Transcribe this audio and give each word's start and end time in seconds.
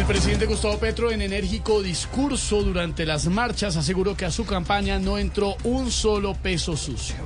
El 0.00 0.06
presidente 0.06 0.46
Gustavo 0.46 0.78
Petro, 0.78 1.10
en 1.10 1.20
enérgico 1.20 1.82
discurso 1.82 2.62
durante 2.62 3.04
las 3.04 3.26
marchas, 3.26 3.76
aseguró 3.76 4.16
que 4.16 4.24
a 4.24 4.30
su 4.30 4.46
campaña 4.46 4.98
no 4.98 5.18
entró 5.18 5.56
un 5.62 5.90
solo 5.90 6.32
peso 6.32 6.74
sucio. 6.74 7.16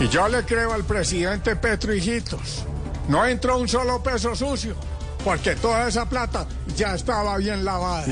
Y 0.00 0.08
yo 0.08 0.26
le 0.26 0.42
creo 0.42 0.72
al 0.72 0.82
presidente 0.82 1.54
Petro, 1.54 1.94
hijitos. 1.94 2.64
No 3.08 3.24
entró 3.24 3.56
un 3.58 3.68
solo 3.68 4.02
peso 4.02 4.34
sucio, 4.34 4.74
porque 5.24 5.54
toda 5.54 5.86
esa 5.86 6.08
plata 6.08 6.48
ya 6.76 6.96
estaba 6.96 7.36
bien 7.38 7.64
lavada. 7.64 8.04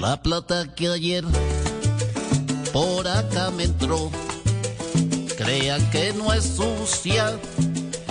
La 0.00 0.22
plata 0.22 0.72
que 0.72 0.86
ayer 0.86 1.24
por 2.72 3.08
acá 3.08 3.50
me 3.50 3.64
entró, 3.64 4.12
crean 5.44 5.90
que 5.90 6.12
no 6.14 6.32
es 6.32 6.44
sucia, 6.44 7.38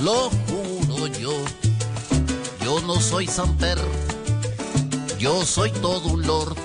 lo 0.02 0.30
juro 0.30 1.08
yo. 1.08 1.34
Yo 2.64 2.80
no 2.82 3.00
soy 3.00 3.28
Samper, 3.28 3.80
yo 5.20 5.44
soy 5.46 5.72
todo 5.72 6.10
un 6.10 6.26
lord, 6.26 6.56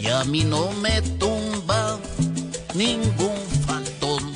y 0.00 0.06
a 0.06 0.24
mí 0.24 0.44
no 0.44 0.70
me 0.80 1.02
tumba 1.02 1.98
ningún 2.74 3.36
fantón. 3.66 4.32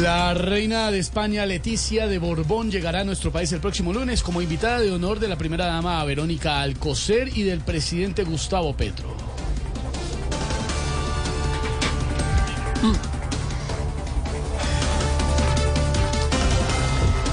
La 0.00 0.34
reina 0.34 0.90
de 0.92 1.00
España, 1.00 1.44
Leticia 1.44 2.06
de 2.06 2.18
Borbón, 2.18 2.70
llegará 2.70 3.00
a 3.00 3.04
nuestro 3.04 3.32
país 3.32 3.50
el 3.52 3.60
próximo 3.60 3.92
lunes 3.92 4.22
como 4.22 4.40
invitada 4.40 4.78
de 4.78 4.92
honor 4.92 5.18
de 5.18 5.28
la 5.28 5.36
primera 5.36 5.66
dama 5.66 6.02
Verónica 6.04 6.62
Alcocer 6.62 7.36
y 7.36 7.42
del 7.42 7.60
presidente 7.60 8.22
Gustavo 8.22 8.76
Petro. 8.76 9.29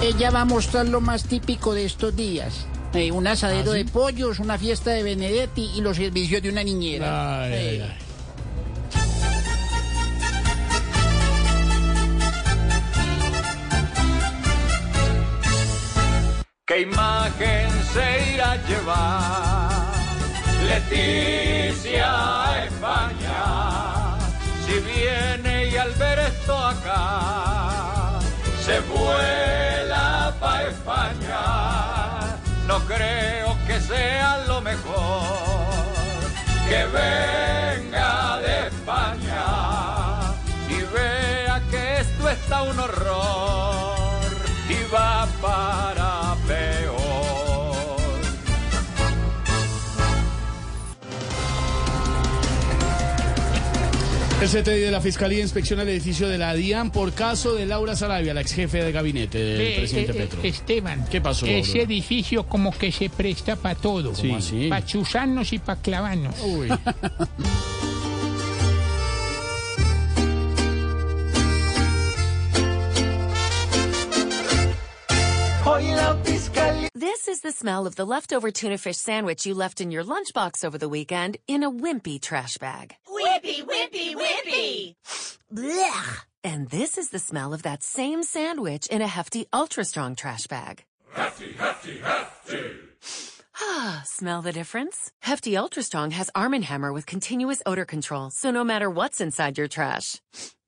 Ella 0.01 0.29
va 0.31 0.41
a 0.41 0.45
mostrar 0.45 0.87
lo 0.87 1.01
más 1.01 1.23
típico 1.23 1.73
de 1.73 1.85
estos 1.85 2.15
días. 2.15 2.65
Eh, 2.93 3.11
un 3.11 3.27
asadero 3.27 3.71
de 3.73 3.85
pollos, 3.85 4.39
una 4.39 4.57
fiesta 4.57 4.91
de 4.91 5.03
Benedetti 5.03 5.71
y 5.75 5.81
los 5.81 5.97
servicios 5.97 6.41
de 6.41 6.49
una 6.49 6.63
niñera. 6.63 7.41
Ay, 7.43 7.51
Eh, 7.53 7.83
ay. 7.83 7.97
¿Qué 16.65 16.81
imagen 16.81 17.69
se 17.93 18.33
irá 18.33 18.51
a 18.51 18.55
llevar 18.67 19.71
Leticia 20.67 22.07
a 22.45 22.65
España? 22.65 24.17
Si 24.65 24.73
viene 24.79 25.36
vuela 29.07 30.33
pa' 30.39 30.63
España, 30.63 31.43
no 32.67 32.77
creo 32.91 33.49
que 33.67 33.79
sea 33.79 34.29
lo 34.47 34.61
mejor 34.61 36.07
que 36.69 36.81
venga 36.99 38.37
de 38.45 38.67
España. 38.67 39.45
Y 40.69 40.77
vea 40.95 41.61
que 41.71 41.99
esto 41.99 42.29
está 42.29 42.63
un 42.63 42.79
horror 42.79 43.06
El 54.39 54.47
CTI 54.47 54.79
de 54.81 54.91
la 54.91 55.01
Fiscalía 55.01 55.41
inspecciona 55.41 55.81
el 55.81 55.89
edificio 55.89 56.29
de 56.29 56.37
la 56.37 56.53
DIAN 56.53 56.91
por 56.91 57.11
caso 57.13 57.55
de 57.55 57.65
Laura 57.65 57.95
Sarabia, 57.95 58.35
la 58.35 58.41
ex 58.41 58.53
jefe 58.53 58.83
de 58.83 58.91
gabinete 58.91 59.39
del 59.39 59.61
eh, 59.61 59.75
presidente 59.77 60.11
eh, 60.11 60.15
Petro. 60.15 60.43
Esteban, 60.43 61.05
¿Qué 61.09 61.21
pasó, 61.21 61.47
Ese 61.47 61.81
edificio 61.81 62.45
como 62.45 62.71
que 62.71 62.91
se 62.91 63.09
presta 63.09 63.55
para 63.55 63.73
todo. 63.73 64.13
Sí, 64.13 64.35
sí. 64.41 64.67
Para 64.69 64.85
chuzarnos 64.85 65.53
y 65.53 65.59
para 65.59 65.81
clavarnos. 65.81 66.35
Uy. 66.43 66.69
Hoy 75.65 75.87
la 75.87 76.15
fiscalía 76.23 76.89
This 76.93 77.27
is 77.27 77.41
the 77.41 77.51
smell 77.51 77.87
of 77.87 77.95
the 77.95 78.05
leftover 78.05 78.51
tuna 78.51 78.77
fish 78.77 78.97
sandwich 78.97 79.47
you 79.47 79.55
left 79.55 79.81
in 79.81 79.89
your 79.89 80.03
lunchbox 80.03 80.63
over 80.63 80.77
the 80.77 80.87
weekend 80.87 81.37
in 81.47 81.63
a 81.63 81.71
wimpy 81.71 82.19
trash 82.19 82.57
bag. 82.59 82.95
Wimpy, 83.37 83.63
wimpy, 83.63 84.15
wimpy! 84.15 84.95
Blech! 85.53 86.25
And 86.43 86.69
this 86.69 86.97
is 86.97 87.09
the 87.09 87.19
smell 87.19 87.53
of 87.53 87.61
that 87.61 87.83
same 87.83 88.23
sandwich 88.23 88.87
in 88.87 89.03
a 89.03 89.07
hefty, 89.07 89.45
ultra 89.53 89.85
strong 89.85 90.15
trash 90.15 90.47
bag. 90.47 90.83
Hefty, 91.13 91.51
hefty, 91.53 91.99
hefty! 91.99 92.71
Ah, 93.61 94.01
smell 94.05 94.41
the 94.41 94.51
difference? 94.51 95.11
Hefty 95.21 95.55
Ultra 95.55 95.83
Strong 95.83 96.11
has 96.11 96.31
Arm 96.33 96.53
& 96.53 96.61
Hammer 96.63 96.91
with 96.91 97.05
continuous 97.05 97.61
odor 97.65 97.85
control, 97.85 98.31
so 98.31 98.49
no 98.49 98.63
matter 98.63 98.89
what's 98.89 99.21
inside 99.21 99.57
your 99.57 99.67
trash, 99.67 100.19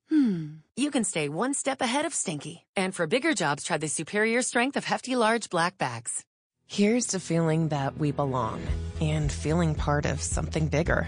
hmm, 0.09 0.58
you 0.75 0.91
can 0.91 1.03
stay 1.03 1.28
one 1.28 1.56
step 1.56 1.81
ahead 1.81 2.06
of 2.06 2.13
stinky. 2.13 2.68
And 2.75 2.94
for 2.94 3.08
bigger 3.08 3.34
jobs, 3.34 3.63
try 3.63 3.78
the 3.78 3.88
superior 3.88 4.44
strength 4.44 4.78
of 4.78 4.85
Hefty 4.85 5.16
Large 5.16 5.50
Black 5.50 5.78
Bags. 5.79 6.24
Here's 6.68 7.08
to 7.08 7.19
feeling 7.19 7.69
that 7.69 7.97
we 7.97 8.12
belong 8.12 8.62
and 9.02 9.31
feeling 9.31 9.74
part 9.74 10.06
of 10.06 10.22
something 10.22 10.68
bigger. 10.68 11.08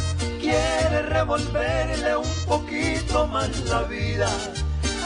quiere 0.91 1.07
revolverle 1.07 2.17
un 2.17 2.45
poquito 2.45 3.25
más 3.27 3.49
la 3.69 3.83
vida 3.83 4.29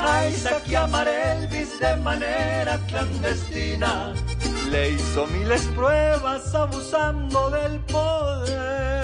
a 0.01 0.27
Isaac 0.27 0.63
Elvis 0.67 1.79
de 1.79 1.95
manera 1.97 2.79
clandestina. 2.87 4.13
Le 4.71 4.91
hizo 4.91 5.27
miles 5.27 5.61
pruebas 5.75 6.53
abusando 6.55 7.49
del 7.51 7.79
poder. 7.81 8.94